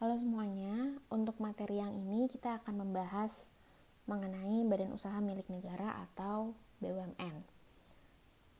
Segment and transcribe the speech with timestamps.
[0.00, 3.52] Halo semuanya, untuk materi yang ini kita akan membahas
[4.08, 7.44] mengenai badan usaha milik negara atau BUMN.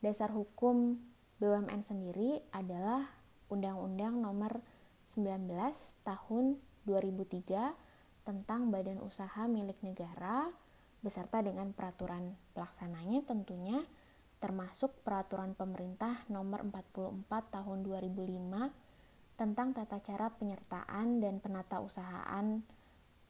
[0.05, 1.00] Dasar hukum
[1.41, 3.09] BUMN sendiri adalah
[3.48, 4.61] Undang-Undang Nomor
[5.09, 5.48] 19
[6.05, 10.45] Tahun 2003 tentang Badan Usaha Milik Negara
[11.00, 13.80] beserta dengan peraturan pelaksananya tentunya
[14.45, 18.89] termasuk peraturan pemerintah nomor 44 tahun 2005
[19.41, 22.60] tentang tata cara penyertaan dan penata usahaan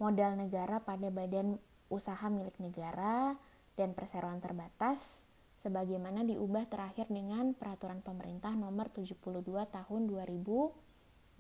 [0.03, 1.55] modal negara pada badan
[1.87, 3.39] usaha milik negara
[3.79, 9.23] dan perseroan terbatas sebagaimana diubah terakhir dengan peraturan pemerintah nomor 72
[9.71, 11.39] tahun 2016.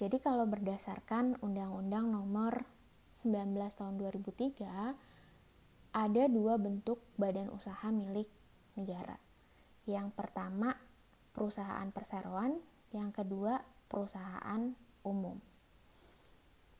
[0.00, 2.64] Jadi kalau berdasarkan Undang-Undang nomor
[3.20, 8.30] 19 tahun 2003 ada dua bentuk badan usaha milik
[8.72, 9.20] negara.
[9.84, 10.87] Yang pertama
[11.38, 12.58] perusahaan perseroan,
[12.90, 14.74] yang kedua perusahaan
[15.06, 15.38] umum.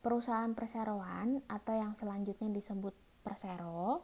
[0.03, 2.91] Perusahaan perseroan atau yang selanjutnya disebut
[3.23, 4.03] persero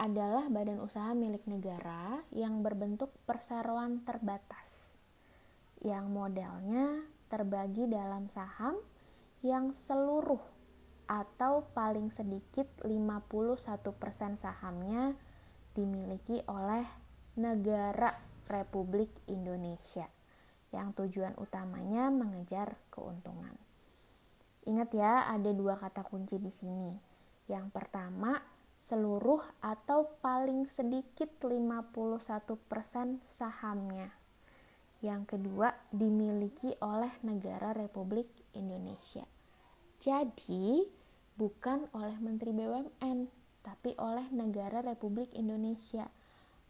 [0.00, 4.96] adalah badan usaha milik negara yang berbentuk perseroan terbatas
[5.84, 8.80] yang modalnya terbagi dalam saham
[9.44, 10.40] yang seluruh
[11.04, 15.12] atau paling sedikit 51% sahamnya
[15.76, 16.88] dimiliki oleh
[17.36, 20.08] negara Republik Indonesia
[20.74, 23.54] yang tujuan utamanya mengejar keuntungan.
[24.64, 26.90] Ingat ya, ada dua kata kunci di sini.
[27.46, 28.40] Yang pertama,
[28.80, 34.08] seluruh atau paling sedikit 51% sahamnya.
[35.04, 38.24] Yang kedua, dimiliki oleh negara Republik
[38.56, 39.28] Indonesia.
[40.00, 40.80] Jadi,
[41.36, 43.28] bukan oleh Menteri BUMN,
[43.60, 46.08] tapi oleh negara Republik Indonesia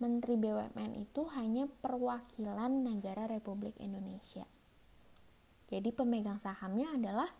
[0.03, 4.43] Menteri BUMN itu hanya perwakilan negara Republik Indonesia.
[5.71, 7.31] Jadi pemegang sahamnya adalah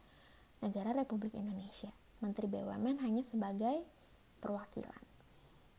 [0.63, 1.91] negara Republik Indonesia.
[2.23, 3.83] Menteri BUMN hanya sebagai
[4.39, 5.03] perwakilan.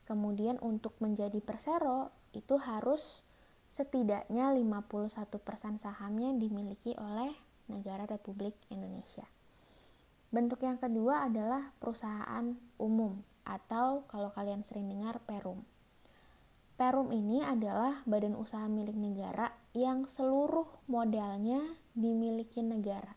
[0.06, 3.26] Kemudian untuk menjadi persero itu harus
[3.72, 7.34] setidaknya 51% sahamnya dimiliki oleh
[7.66, 9.26] negara Republik Indonesia.
[10.30, 15.66] Bentuk yang kedua adalah perusahaan umum atau kalau kalian sering dengar perum.
[16.76, 21.64] Perum ini adalah badan usaha milik negara yang seluruh modalnya
[21.96, 23.16] dimiliki negara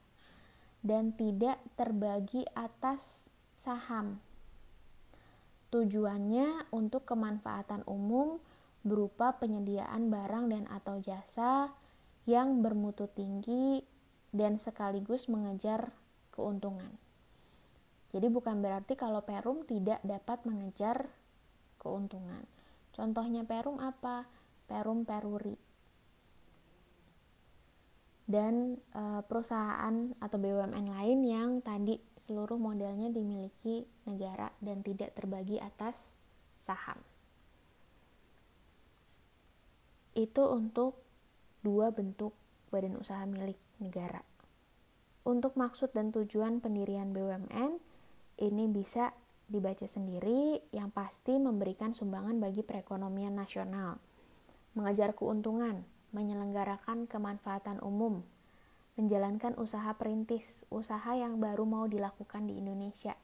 [0.86, 4.22] dan tidak terbagi atas saham.
[5.74, 8.38] Tujuannya untuk kemanfaatan umum
[8.86, 11.74] berupa penyediaan barang dan atau jasa
[12.30, 13.82] yang bermutu tinggi
[14.30, 15.90] dan sekaligus mengejar
[16.30, 16.94] keuntungan.
[18.14, 21.10] Jadi bukan berarti kalau Perum tidak dapat mengejar
[21.82, 22.57] keuntungan
[22.98, 24.26] Contohnya Perum apa?
[24.66, 25.54] Perum Peruri.
[28.26, 35.62] Dan e, perusahaan atau BUMN lain yang tadi seluruh modalnya dimiliki negara dan tidak terbagi
[35.62, 36.18] atas
[36.58, 36.98] saham.
[40.18, 40.98] Itu untuk
[41.62, 42.34] dua bentuk
[42.74, 44.26] badan usaha milik negara.
[45.22, 47.78] Untuk maksud dan tujuan pendirian BUMN,
[48.42, 49.14] ini bisa
[49.48, 53.96] dibaca sendiri yang pasti memberikan sumbangan bagi perekonomian nasional,
[54.76, 58.20] mengejar keuntungan, menyelenggarakan kemanfaatan umum,
[59.00, 63.16] menjalankan usaha perintis, usaha yang baru mau dilakukan di Indonesia,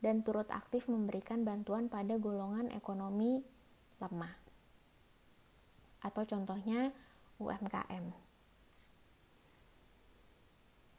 [0.00, 3.44] dan turut aktif memberikan bantuan pada golongan ekonomi
[4.00, 4.36] lemah.
[6.04, 6.92] Atau contohnya
[7.40, 8.12] UMKM.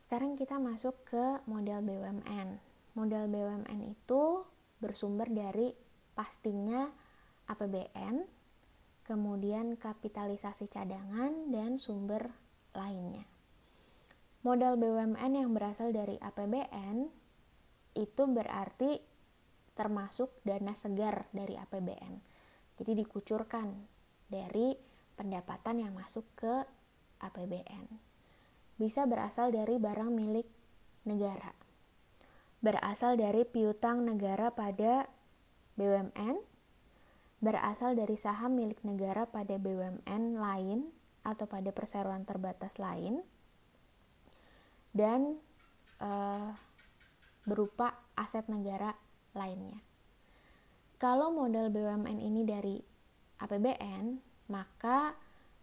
[0.02, 2.65] Sekarang kita masuk ke model BUMN
[2.96, 4.48] modal BUMN itu
[4.80, 5.76] bersumber dari
[6.16, 6.88] pastinya
[7.52, 8.24] APBN,
[9.04, 12.32] kemudian kapitalisasi cadangan, dan sumber
[12.72, 13.28] lainnya.
[14.42, 17.12] Modal BUMN yang berasal dari APBN
[17.96, 19.00] itu berarti
[19.76, 22.14] termasuk dana segar dari APBN.
[22.80, 23.76] Jadi dikucurkan
[24.32, 24.76] dari
[25.20, 26.64] pendapatan yang masuk ke
[27.24, 27.88] APBN.
[28.76, 30.48] Bisa berasal dari barang milik
[31.08, 31.65] negara
[32.66, 35.06] berasal dari piutang negara pada
[35.78, 36.42] BUMN,
[37.38, 40.90] berasal dari saham milik negara pada BUMN lain
[41.22, 43.22] atau pada perseroan terbatas lain,
[44.98, 45.38] dan
[46.02, 46.10] e,
[47.46, 48.98] berupa aset negara
[49.38, 49.78] lainnya.
[50.98, 52.82] Kalau modal BUMN ini dari
[53.46, 54.18] APBN,
[54.50, 55.14] maka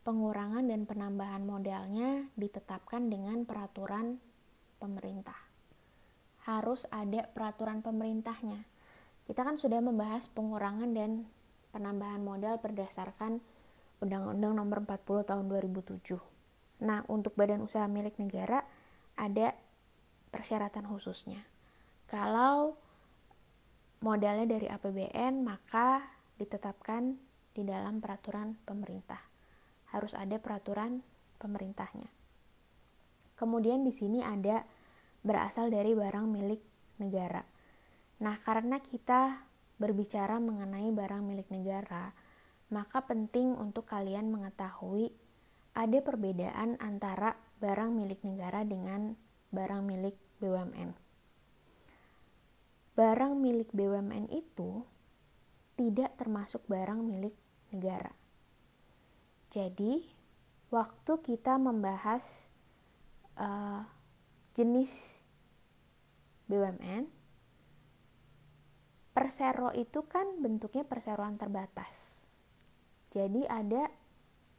[0.07, 4.23] pengurangan dan penambahan modalnya ditetapkan dengan peraturan
[4.79, 5.52] pemerintah
[6.47, 8.67] harus ada peraturan pemerintahnya.
[9.27, 11.27] Kita kan sudah membahas pengurangan dan
[11.71, 13.39] penambahan modal berdasarkan
[14.03, 16.19] Undang-Undang Nomor 40 Tahun 2007.
[16.83, 18.67] Nah, untuk badan usaha milik negara
[19.15, 19.55] ada
[20.35, 21.47] persyaratan khususnya.
[22.11, 22.75] Kalau
[24.03, 26.03] modalnya dari APBN, maka
[26.37, 27.15] ditetapkan
[27.55, 29.23] di dalam peraturan pemerintah.
[29.95, 31.07] Harus ada peraturan
[31.39, 32.11] pemerintahnya.
[33.39, 34.67] Kemudian di sini ada
[35.23, 36.63] berasal dari barang milik
[36.99, 37.43] negara.
[38.23, 39.47] Nah, karena kita
[39.79, 42.15] berbicara mengenai barang milik negara,
[42.71, 45.11] maka penting untuk kalian mengetahui
[45.75, 49.19] ada perbedaan antara barang milik negara dengan
[49.51, 50.95] barang milik BUMN.
[52.93, 54.85] Barang milik BUMN itu
[55.75, 57.35] tidak termasuk barang milik
[57.73, 58.13] negara.
[59.49, 60.05] Jadi,
[60.73, 62.49] waktu kita membahas
[63.37, 63.85] uh,
[64.53, 65.23] jenis
[66.49, 67.09] BUMN,
[69.13, 72.29] persero itu kan bentuknya perseroan terbatas.
[73.13, 73.89] Jadi ada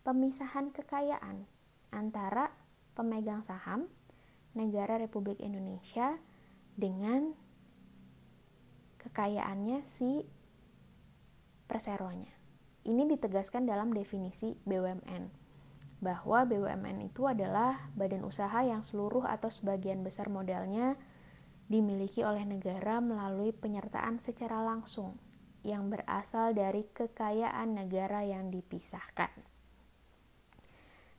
[0.06, 1.46] pemisahan kekayaan
[1.90, 2.54] antara
[2.94, 3.90] pemegang saham
[4.54, 6.18] negara Republik Indonesia
[6.78, 7.34] dengan
[9.02, 10.26] kekayaannya si
[11.66, 12.30] perseronya.
[12.84, 15.43] Ini ditegaskan dalam definisi BUMN,
[16.04, 21.00] bahwa BUMN itu adalah badan usaha yang seluruh atau sebagian besar modalnya
[21.72, 25.16] dimiliki oleh negara melalui penyertaan secara langsung
[25.64, 29.32] yang berasal dari kekayaan negara yang dipisahkan.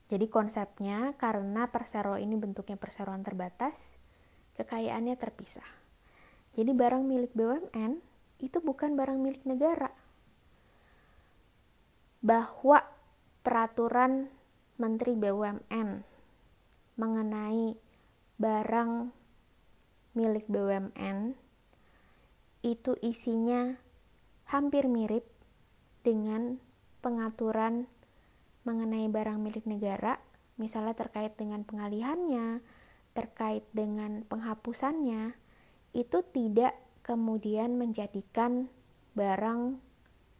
[0.05, 3.97] Jadi konsepnya karena persero ini bentuknya perseroan terbatas,
[4.53, 5.65] kekayaannya terpisah.
[6.53, 7.97] Jadi barang milik BUMN
[8.45, 9.89] itu bukan barang milik negara,
[12.21, 12.85] bahwa
[13.41, 14.29] peraturan
[14.75, 16.03] Menteri BUMN
[16.99, 17.79] mengenai
[18.35, 18.91] barang
[20.19, 21.31] milik BUMN
[22.59, 23.79] itu isinya
[24.51, 25.23] hampir mirip
[26.03, 26.59] dengan
[26.99, 27.87] pengaturan
[28.67, 30.19] mengenai barang milik negara,
[30.59, 32.59] misalnya terkait dengan pengalihannya,
[33.15, 35.37] terkait dengan penghapusannya,
[35.95, 36.75] itu tidak
[37.05, 38.67] kemudian menjadikan
[39.15, 39.79] barang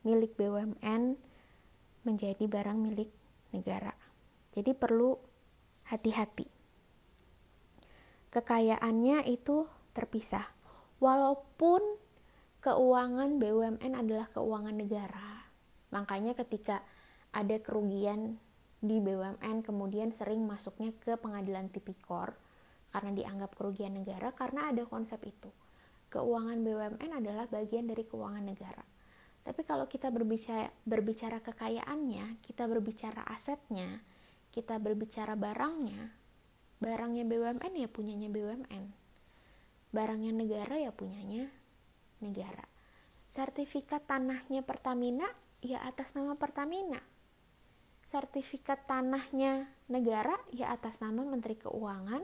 [0.04, 1.16] milik BUMN
[2.04, 3.10] menjadi barang milik
[3.56, 4.05] negara.
[4.56, 5.14] Jadi perlu
[5.92, 6.48] hati-hati.
[8.32, 10.48] Kekayaannya itu terpisah.
[11.00, 11.84] Walaupun
[12.64, 15.46] keuangan BUMN adalah keuangan negara.
[15.94, 16.82] Makanya ketika
[17.36, 18.40] ada kerugian
[18.80, 22.36] di BUMN kemudian sering masuknya ke pengadilan tipikor
[22.96, 25.52] karena dianggap kerugian negara karena ada konsep itu.
[26.10, 28.84] Keuangan BUMN adalah bagian dari keuangan negara.
[29.46, 34.02] Tapi kalau kita berbicara berbicara kekayaannya, kita berbicara asetnya,
[34.56, 36.16] kita berbicara barangnya,
[36.80, 38.84] barangnya BUMN ya punyanya BUMN.
[39.92, 41.52] Barangnya negara ya punyanya
[42.24, 42.64] negara.
[43.36, 45.28] Sertifikat tanahnya Pertamina
[45.60, 47.04] ya atas nama Pertamina.
[48.08, 52.24] Sertifikat tanahnya negara ya atas nama Menteri Keuangan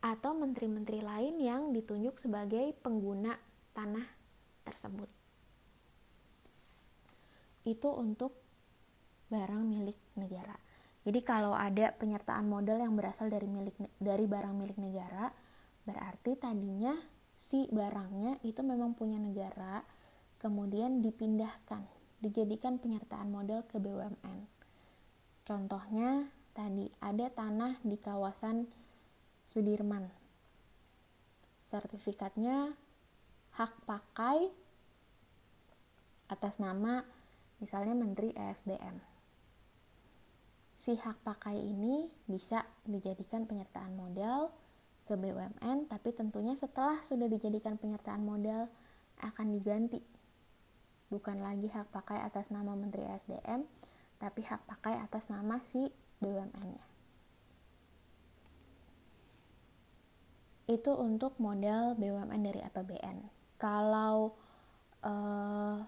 [0.00, 3.36] atau menteri-menteri lain yang ditunjuk sebagai pengguna
[3.76, 4.08] tanah
[4.64, 5.12] tersebut
[7.66, 8.30] itu untuk
[9.26, 10.54] barang milik negara.
[11.06, 15.30] Jadi kalau ada penyertaan modal yang berasal dari milik dari barang milik negara,
[15.86, 16.98] berarti tadinya
[17.38, 19.86] si barangnya itu memang punya negara,
[20.42, 21.86] kemudian dipindahkan,
[22.18, 24.50] dijadikan penyertaan modal ke BUMN.
[25.46, 26.26] Contohnya
[26.58, 28.66] tadi ada tanah di kawasan
[29.46, 30.10] Sudirman.
[31.70, 32.74] Sertifikatnya
[33.54, 34.50] hak pakai
[36.26, 37.06] atas nama
[37.62, 39.15] misalnya Menteri ESDM.
[40.86, 44.54] Si hak pakai ini bisa dijadikan penyertaan modal
[45.02, 48.70] ke BUMN, tapi tentunya setelah sudah dijadikan penyertaan modal
[49.18, 49.98] akan diganti.
[51.10, 53.66] Bukan lagi hak pakai atas nama Menteri ESDM,
[54.22, 55.90] tapi hak pakai atas nama si
[56.22, 56.86] BUMN-nya.
[60.70, 63.26] Itu untuk modal BUMN dari APBN.
[63.58, 64.38] Kalau
[65.02, 65.82] uh,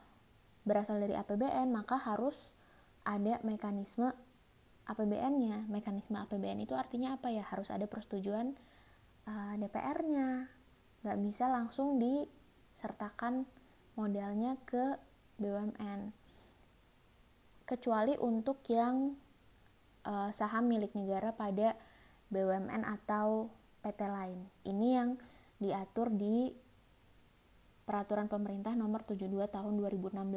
[0.67, 2.59] berasal dari APBN maka harus
[3.07, 4.11] ada mekanisme
[4.89, 5.69] APBN-nya.
[5.69, 7.45] Mekanisme APBN itu artinya apa ya?
[7.45, 8.57] Harus ada persetujuan
[9.29, 10.49] uh, DPR-nya.
[11.05, 13.45] Nggak bisa langsung disertakan
[13.95, 14.97] modalnya ke
[15.37, 16.11] BUMN.
[17.69, 19.13] Kecuali untuk yang
[20.09, 21.77] uh, saham milik negara pada
[22.33, 23.53] BUMN atau
[23.85, 24.41] PT lain.
[24.65, 25.11] Ini yang
[25.61, 26.51] diatur di
[27.89, 30.29] peraturan pemerintah nomor 72 tahun 2016.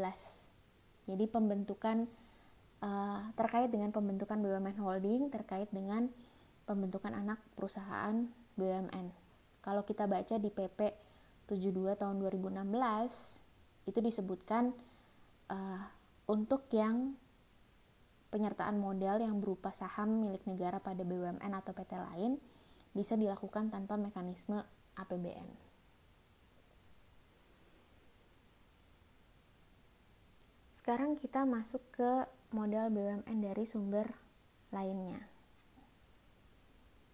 [1.12, 2.08] Jadi pembentukan
[2.82, 6.10] uh, terkait dengan pembentukan BUMN holding terkait dengan
[6.66, 9.08] pembentukan anak perusahaan BUMN.
[9.62, 10.80] Kalau kita baca di PP
[11.50, 14.74] 72 tahun 2016 itu disebutkan
[15.50, 15.82] uh,
[16.30, 17.14] untuk yang
[18.32, 22.40] penyertaan modal yang berupa saham milik negara pada BUMN atau PT lain
[22.96, 24.64] bisa dilakukan tanpa mekanisme
[24.96, 25.72] APBN.
[30.76, 34.12] Sekarang kita masuk ke modal BUMN dari sumber
[34.72, 35.28] lainnya.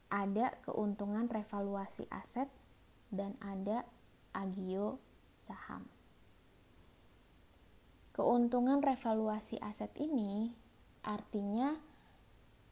[0.09, 2.49] Ada keuntungan revaluasi aset
[3.13, 3.85] dan ada
[4.33, 4.97] agio
[5.37, 5.85] saham.
[8.17, 10.49] Keuntungan revaluasi aset ini
[11.05, 11.77] artinya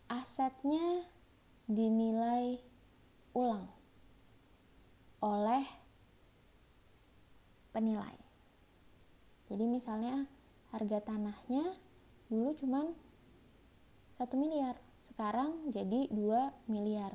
[0.09, 1.05] asetnya
[1.69, 2.57] dinilai
[3.37, 3.69] ulang
[5.21, 5.65] oleh
[7.73, 8.17] penilai.
[9.45, 10.25] Jadi misalnya
[10.73, 11.77] harga tanahnya
[12.31, 12.91] dulu cuman
[14.15, 14.79] satu miliar,
[15.11, 17.11] sekarang jadi 2 miliar.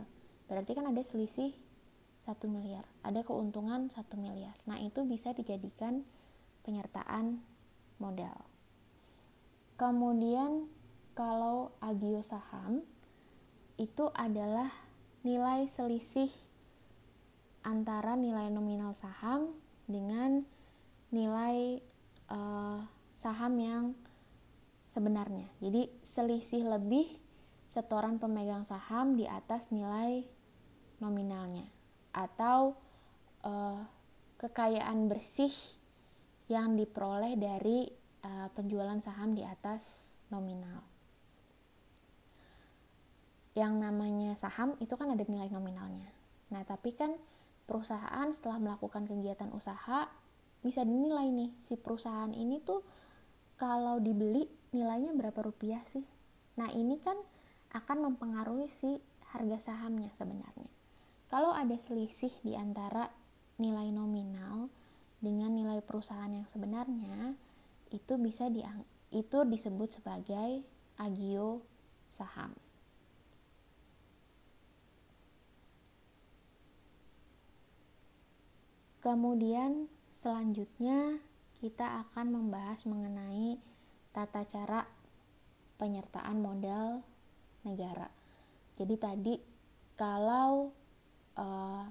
[0.47, 1.57] Berarti kan ada selisih
[2.29, 4.53] satu miliar, ada keuntungan satu miliar.
[4.69, 6.05] Nah itu bisa dijadikan
[6.63, 7.41] penyertaan
[7.97, 8.37] modal.
[9.81, 10.69] Kemudian
[11.17, 12.85] kalau agio saham
[13.81, 14.69] itu adalah
[15.25, 16.29] nilai selisih
[17.65, 19.57] antara nilai nominal saham
[19.89, 20.45] dengan
[21.13, 21.81] nilai
[22.29, 22.85] uh,
[23.17, 23.85] saham yang
[24.91, 25.47] sebenarnya.
[25.63, 27.07] Jadi selisih lebih
[27.71, 30.27] setoran pemegang saham di atas nilai
[30.99, 31.65] nominalnya
[32.11, 32.75] atau
[33.47, 33.81] uh,
[34.43, 35.55] kekayaan bersih
[36.51, 37.87] yang diperoleh dari
[38.27, 40.83] uh, penjualan saham di atas nominal.
[43.55, 46.11] Yang namanya saham itu kan ada nilai nominalnya.
[46.51, 47.15] Nah, tapi kan
[47.71, 50.11] perusahaan setelah melakukan kegiatan usaha
[50.61, 52.83] bisa dinilai nih si perusahaan ini tuh
[53.55, 56.07] kalau dibeli nilainya berapa rupiah sih.
[56.59, 57.17] Nah, ini kan
[57.75, 58.99] akan mempengaruhi si
[59.31, 60.71] harga sahamnya sebenarnya.
[61.31, 63.07] Kalau ada selisih di antara
[63.63, 64.67] nilai nominal
[65.23, 67.39] dengan nilai perusahaan yang sebenarnya
[67.95, 68.65] itu bisa di
[69.11, 70.67] itu disebut sebagai
[70.99, 71.63] agio
[72.11, 72.55] saham.
[79.01, 81.25] Kemudian selanjutnya
[81.57, 83.57] kita akan membahas mengenai
[84.11, 84.83] tata cara
[85.79, 87.01] penyertaan modal
[87.63, 88.11] negara.
[88.75, 89.35] Jadi tadi
[89.95, 90.73] kalau
[91.37, 91.85] uh,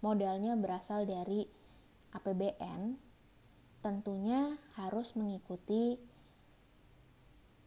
[0.00, 1.44] modalnya berasal dari
[2.12, 2.96] APBN
[3.80, 5.96] tentunya harus mengikuti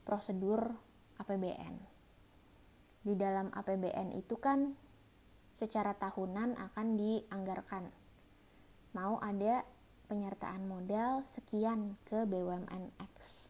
[0.06, 0.78] prosedur
[1.18, 1.76] APBN.
[3.04, 4.78] Di dalam APBN itu kan
[5.54, 7.86] secara tahunan akan dianggarkan.
[8.94, 9.66] Mau ada
[10.08, 13.48] penyertaan modal sekian ke BUMN X.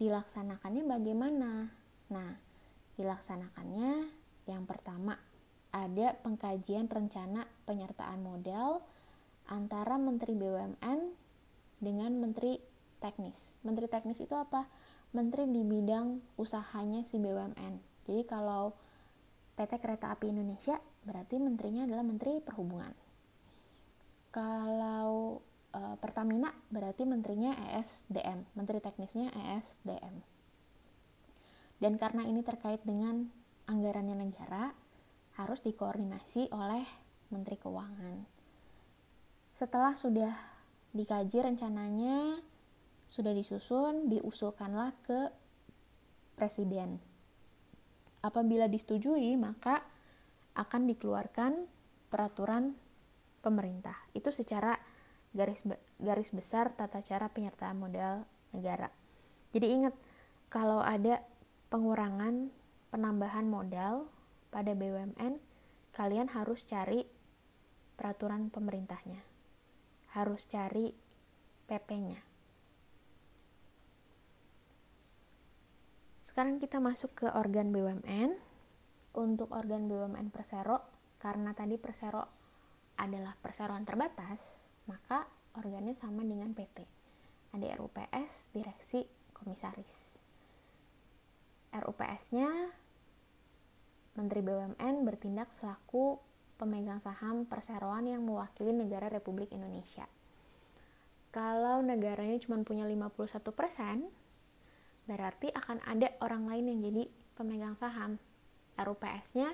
[0.00, 1.70] Dilaksanakannya bagaimana?
[2.10, 2.32] Nah,
[2.98, 4.10] dilaksanakannya
[4.44, 5.16] yang pertama
[5.74, 8.84] ada pengkajian rencana penyertaan modal
[9.50, 11.00] antara Menteri BUMN
[11.82, 12.56] dengan Menteri
[13.02, 13.60] Teknis.
[13.66, 14.64] Menteri Teknis itu apa?
[15.12, 18.06] Menteri di bidang usahanya si BUMN.
[18.08, 18.74] Jadi kalau
[19.54, 23.03] PT Kereta Api Indonesia berarti menterinya adalah Menteri Perhubungan.
[24.34, 25.38] Kalau
[25.70, 30.18] e, Pertamina berarti menterinya ESDM, Menteri Teknisnya ESDM.
[31.78, 33.30] Dan karena ini terkait dengan
[33.70, 34.74] anggarannya negara,
[35.38, 36.82] harus dikoordinasi oleh
[37.30, 38.26] Menteri Keuangan.
[39.54, 40.34] Setelah sudah
[40.90, 42.42] dikaji rencananya,
[43.06, 45.30] sudah disusun, diusulkanlah ke
[46.34, 46.98] presiden.
[48.18, 49.78] Apabila disetujui, maka
[50.58, 51.70] akan dikeluarkan
[52.10, 52.74] peraturan
[53.44, 53.92] pemerintah.
[54.16, 54.80] Itu secara
[55.36, 55.60] garis
[56.00, 58.24] garis besar tata cara penyertaan modal
[58.56, 58.88] negara.
[59.52, 59.94] Jadi ingat
[60.48, 61.20] kalau ada
[61.68, 62.48] pengurangan
[62.88, 64.08] penambahan modal
[64.48, 65.36] pada BUMN,
[65.92, 67.04] kalian harus cari
[68.00, 69.34] peraturan pemerintahnya
[70.14, 70.94] harus cari
[71.66, 72.22] PP-nya.
[76.22, 78.54] Sekarang kita masuk ke organ BUMN.
[79.14, 80.82] Untuk organ BUMN Persero,
[81.22, 82.26] karena tadi Persero
[82.98, 85.26] adalah perseroan terbatas, maka
[85.58, 86.84] organnya sama dengan PT.
[87.54, 90.18] Ada RUPS, direksi, komisaris.
[91.74, 92.50] RUPS-nya
[94.14, 96.22] Menteri BUMN bertindak selaku
[96.54, 100.06] pemegang saham perseroan yang mewakili negara Republik Indonesia.
[101.34, 104.06] Kalau negaranya cuma punya 51%,
[105.10, 107.02] berarti akan ada orang lain yang jadi
[107.34, 108.22] pemegang saham.
[108.78, 109.50] RUPS-nya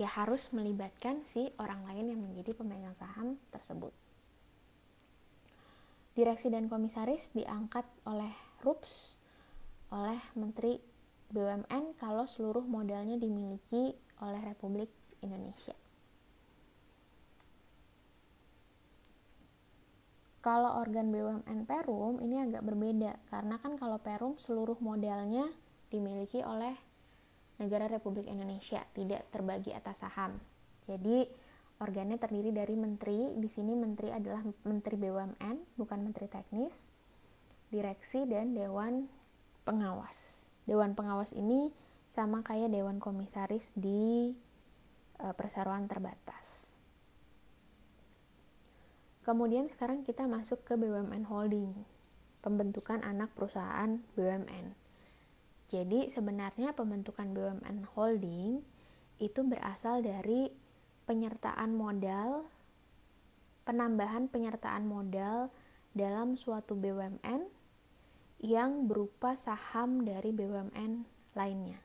[0.00, 3.92] ya harus melibatkan si orang lain yang menjadi pemegang saham tersebut.
[6.12, 9.16] Direksi dan komisaris diangkat oleh RUPS
[9.92, 10.80] oleh Menteri
[11.32, 14.92] BUMN kalau seluruh modalnya dimiliki oleh Republik
[15.24, 15.72] Indonesia.
[20.42, 25.46] Kalau organ BUMN Perum ini agak berbeda karena kan kalau Perum seluruh modalnya
[25.88, 26.74] dimiliki oleh
[27.62, 30.42] negara Republik Indonesia, tidak terbagi atas saham.
[30.90, 31.30] Jadi
[31.78, 33.38] organnya terdiri dari menteri.
[33.38, 36.90] Di sini menteri adalah menteri BUMN, bukan menteri teknis,
[37.70, 39.06] direksi dan dewan
[39.62, 40.50] pengawas.
[40.66, 41.70] Dewan pengawas ini
[42.10, 44.34] sama kayak dewan komisaris di
[45.16, 46.74] e, perseroan terbatas.
[49.22, 51.72] Kemudian sekarang kita masuk ke BUMN Holding,
[52.42, 54.81] pembentukan anak perusahaan BUMN.
[55.72, 58.60] Jadi sebenarnya pembentukan BUMN Holding
[59.16, 60.52] itu berasal dari
[61.08, 62.44] penyertaan modal,
[63.64, 65.48] penambahan penyertaan modal
[65.96, 67.48] dalam suatu BUMN
[68.44, 71.80] yang berupa saham dari BUMN lainnya.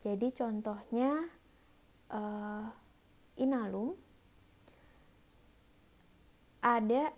[0.00, 1.20] Jadi contohnya
[2.16, 2.64] uh,
[3.36, 3.92] Inalum
[6.64, 7.12] ada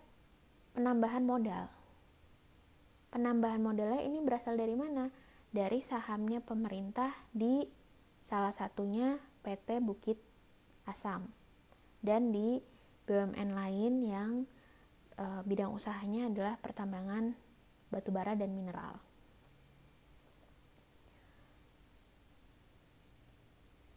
[0.74, 1.70] penambahan modal.
[3.14, 5.25] Penambahan modalnya ini berasal dari mana?
[5.56, 7.64] Dari sahamnya pemerintah di
[8.20, 10.20] salah satunya PT Bukit
[10.84, 11.32] Asam
[12.04, 12.60] dan di
[13.08, 14.30] BUMN lain yang
[15.16, 17.32] e, bidang usahanya adalah pertambangan
[17.88, 19.00] batubara dan mineral.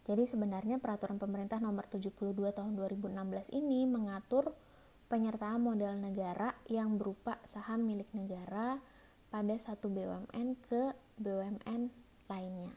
[0.08, 4.56] Jadi sebenarnya peraturan pemerintah nomor 72 tahun 2016 ini mengatur
[5.12, 8.80] penyertaan modal negara yang berupa saham milik negara
[9.29, 11.81] pada satu BUMN ke BUMN
[12.29, 12.74] lainnya.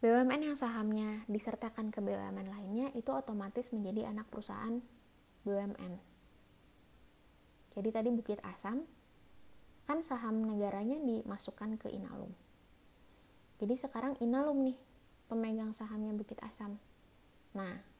[0.00, 4.80] BUMN yang sahamnya disertakan ke BUMN lainnya itu otomatis menjadi anak perusahaan
[5.44, 5.92] BUMN.
[7.76, 8.88] Jadi tadi Bukit Asam
[9.84, 12.32] kan saham negaranya dimasukkan ke Inalum.
[13.60, 14.78] Jadi sekarang Inalum nih
[15.28, 16.80] pemegang sahamnya Bukit Asam.
[17.52, 17.90] Nah,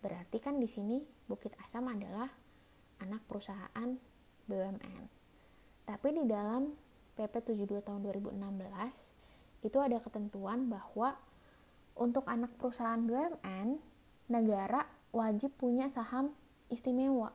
[0.00, 2.32] Berarti kan di sini Bukit Asam adalah
[3.04, 4.00] anak perusahaan
[4.48, 5.19] BUMN.
[5.90, 6.70] Tapi di dalam
[7.18, 7.34] PP
[7.66, 11.18] 72 tahun 2016 itu ada ketentuan bahwa
[11.98, 13.82] untuk anak perusahaan BUMN
[14.30, 16.30] negara wajib punya saham
[16.70, 17.34] istimewa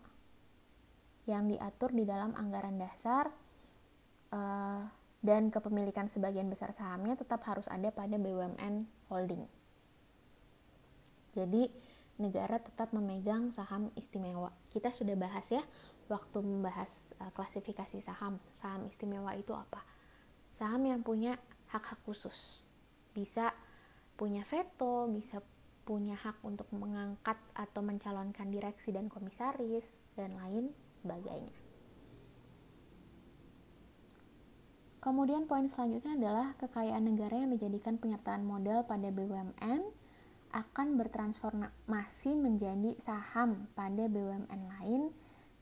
[1.28, 3.28] yang diatur di dalam anggaran dasar
[4.32, 4.88] uh,
[5.20, 9.44] dan kepemilikan sebagian besar sahamnya tetap harus ada pada BUMN holding.
[11.36, 11.68] Jadi
[12.24, 14.56] negara tetap memegang saham istimewa.
[14.72, 15.60] Kita sudah bahas ya
[16.08, 18.38] waktu membahas uh, klasifikasi saham.
[18.54, 19.82] Saham istimewa itu apa?
[20.56, 21.38] Saham yang punya
[21.70, 22.62] hak-hak khusus.
[23.12, 23.52] Bisa
[24.16, 25.44] punya veto, bisa
[25.86, 29.86] punya hak untuk mengangkat atau mencalonkan direksi dan komisaris
[30.18, 31.54] dan lain sebagainya.
[35.06, 39.86] Kemudian poin selanjutnya adalah kekayaan negara yang dijadikan penyertaan modal pada BUMN
[40.50, 45.14] akan bertransformasi menjadi saham pada BUMN lain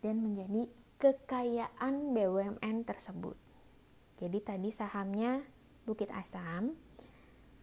[0.03, 0.67] dan menjadi
[0.99, 3.39] kekayaan BUMN tersebut.
[4.19, 5.41] Jadi tadi sahamnya
[5.87, 6.75] Bukit Asam,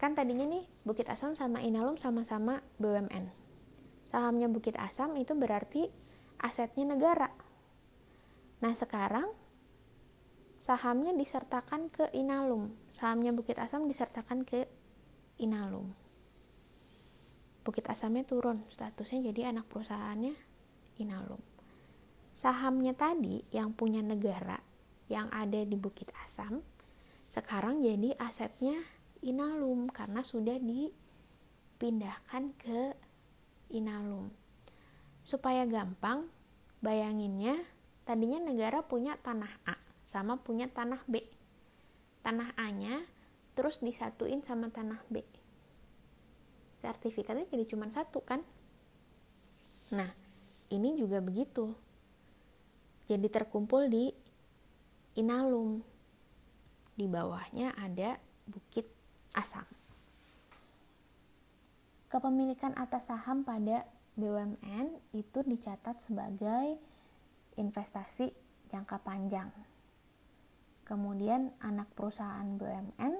[0.00, 3.28] kan tadinya nih Bukit Asam sama Inalum sama-sama BUMN.
[4.08, 5.92] Sahamnya Bukit Asam itu berarti
[6.40, 7.28] asetnya negara.
[8.64, 9.28] Nah sekarang
[10.60, 14.64] sahamnya disertakan ke Inalum, sahamnya Bukit Asam disertakan ke
[15.40, 15.92] Inalum.
[17.60, 20.32] Bukit Asamnya turun statusnya jadi anak perusahaannya
[21.00, 21.49] Inalum.
[22.40, 24.56] Sahamnya tadi yang punya negara
[25.12, 26.64] yang ada di Bukit Asam
[27.28, 28.80] sekarang jadi asetnya
[29.20, 32.96] Inalum karena sudah dipindahkan ke
[33.76, 34.32] Inalum.
[35.20, 36.24] Supaya gampang,
[36.80, 37.60] bayanginnya
[38.08, 39.76] tadinya negara punya tanah A
[40.08, 41.20] sama punya tanah B.
[42.24, 43.04] Tanah A-nya
[43.52, 45.20] terus disatuin sama tanah B
[46.80, 48.40] sertifikatnya jadi cuma satu kan
[49.92, 50.08] nah
[50.72, 51.76] ini juga begitu
[53.10, 54.14] jadi terkumpul di
[55.18, 55.82] Inalum
[56.94, 58.86] di bawahnya ada Bukit
[59.34, 59.66] Asam
[62.10, 63.86] kepemilikan atas saham pada
[64.18, 66.74] BUMN itu dicatat sebagai
[67.54, 68.34] investasi
[68.66, 69.48] jangka panjang.
[70.82, 73.14] Kemudian anak perusahaan BUMN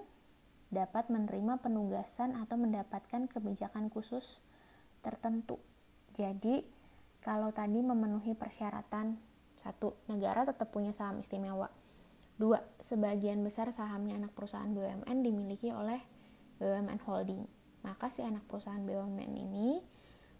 [0.74, 4.42] dapat menerima penugasan atau mendapatkan kebijakan khusus
[5.06, 5.62] tertentu.
[6.18, 6.66] Jadi,
[7.22, 9.29] kalau tadi memenuhi persyaratan
[9.60, 11.68] satu, negara tetap punya saham istimewa.
[12.40, 16.00] Dua, sebagian besar sahamnya anak perusahaan BUMN dimiliki oleh
[16.56, 17.44] BUMN Holding.
[17.84, 19.84] Maka si anak perusahaan BUMN ini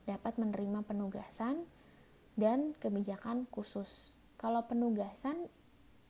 [0.09, 1.68] dapat menerima penugasan
[2.40, 4.16] dan kebijakan khusus.
[4.40, 5.52] Kalau penugasan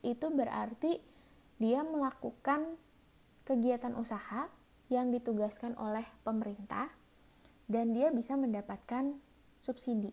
[0.01, 1.03] itu berarti
[1.59, 2.79] dia melakukan
[3.43, 4.47] kegiatan usaha
[4.87, 6.87] yang ditugaskan oleh pemerintah
[7.67, 9.15] dan dia bisa mendapatkan
[9.63, 10.11] subsidi.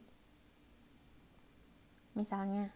[2.15, 2.75] Misalnya,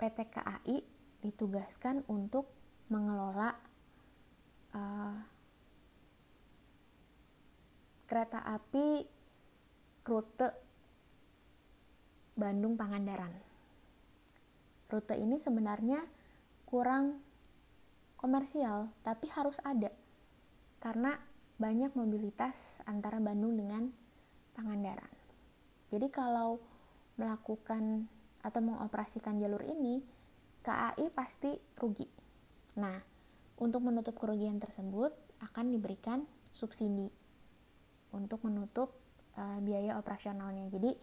[0.00, 0.80] PT KAI
[1.20, 2.48] ditugaskan untuk
[2.88, 3.52] mengelola
[4.72, 5.14] uh,
[8.08, 9.04] kereta api
[10.08, 10.48] rute
[12.34, 13.30] Bandung Pangandaran.
[14.90, 16.02] Rute ini sebenarnya
[16.66, 17.20] kurang
[18.18, 19.92] komersial, tapi harus ada
[20.80, 21.14] karena
[21.60, 23.92] banyak mobilitas antara Bandung dengan
[24.56, 25.12] Pangandaran.
[25.92, 26.58] Jadi kalau
[27.20, 28.08] melakukan
[28.40, 30.00] atau mengoperasikan jalur ini,
[30.64, 32.08] KAI pasti rugi.
[32.80, 32.96] Nah,
[33.60, 37.08] untuk menutup kerugian tersebut akan diberikan subsidi
[38.10, 38.96] untuk menutup
[39.38, 40.68] uh, biaya operasionalnya.
[40.72, 40.96] Jadi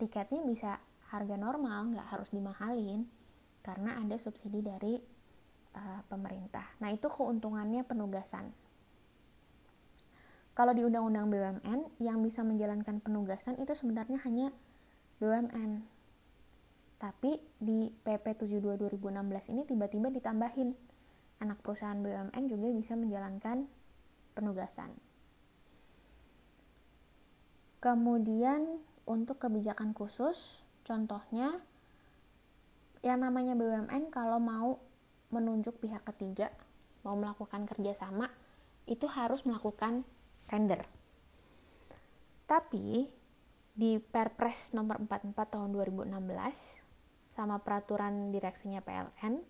[0.00, 0.80] tiketnya bisa
[1.12, 3.06] harga normal, nggak harus dimahalin
[3.64, 4.98] karena ada subsidi dari
[5.76, 6.64] uh, pemerintah.
[6.80, 8.50] Nah itu keuntungannya penugasan.
[10.54, 14.54] Kalau di Undang-Undang BUMN yang bisa menjalankan penugasan itu sebenarnya hanya
[15.18, 15.82] BUMN.
[17.04, 20.72] Tapi di PP 72 2016 ini tiba-tiba ditambahin
[21.44, 23.68] anak perusahaan BUMN juga bisa menjalankan
[24.32, 24.88] penugasan.
[27.84, 31.60] Kemudian untuk kebijakan khusus, contohnya
[33.04, 34.80] yang namanya BUMN kalau mau
[35.28, 36.48] menunjuk pihak ketiga,
[37.04, 38.32] mau melakukan kerjasama,
[38.88, 40.08] itu harus melakukan
[40.48, 40.88] tender.
[42.48, 43.12] Tapi
[43.76, 46.83] di Perpres nomor 44 tahun 2016
[47.34, 49.42] sama peraturan direksinya PLN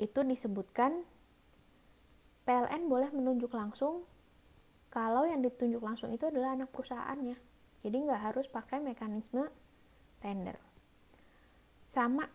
[0.00, 1.04] itu disebutkan
[2.44, 4.04] PLN boleh menunjuk langsung
[4.92, 7.38] kalau yang ditunjuk langsung itu adalah anak perusahaannya.
[7.80, 9.48] Jadi nggak harus pakai mekanisme
[10.20, 10.58] tender.
[11.88, 12.26] Sama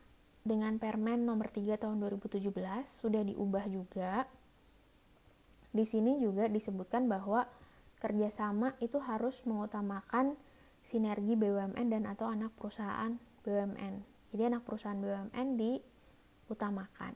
[0.45, 2.47] dengan Permen nomor 3 tahun 2017
[2.86, 4.25] sudah diubah juga.
[5.75, 7.43] Di sini juga disebutkan bahwa
[7.99, 10.39] kerjasama itu harus mengutamakan
[10.80, 17.15] sinergi BUMN dan atau anak perusahaan BUMN jadi anak perusahaan BUMN diutamakan.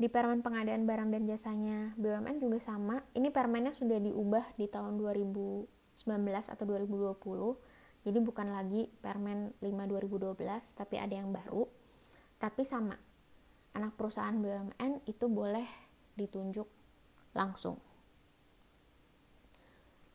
[0.00, 3.04] Di permen pengadaan barang dan jasanya BUMN juga sama.
[3.12, 5.68] Ini permennya sudah diubah di tahun 2019
[6.48, 10.40] atau 2020 jadi bukan lagi permen 5 2012
[10.72, 11.68] tapi ada yang baru.
[12.40, 12.96] Tapi sama.
[13.76, 15.68] Anak perusahaan BUMN itu boleh
[16.16, 16.66] ditunjuk
[17.36, 17.76] langsung.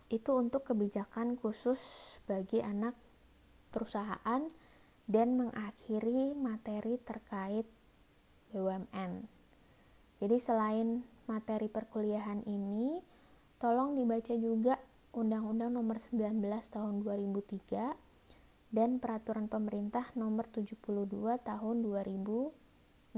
[0.09, 2.97] Itu untuk kebijakan khusus bagi anak
[3.69, 4.41] perusahaan
[5.05, 7.69] dan mengakhiri materi terkait
[8.49, 9.29] BUMN.
[10.17, 13.03] Jadi selain materi perkuliahan ini,
[13.61, 14.81] tolong dibaca juga
[15.13, 16.41] Undang-Undang Nomor 19
[16.71, 17.93] Tahun 2003
[18.73, 21.07] dan Peraturan Pemerintah Nomor 72
[21.45, 23.15] Tahun 2016.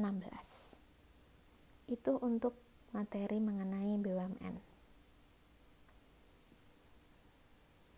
[1.87, 2.53] Itu untuk
[2.91, 4.66] materi mengenai BUMN.